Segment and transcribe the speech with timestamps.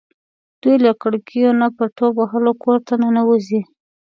[0.61, 3.61] دوی له کړکیو نه په ټوپ وهلو کور ته ننوځي.